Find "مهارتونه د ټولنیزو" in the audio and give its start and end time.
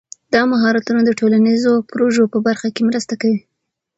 0.53-1.73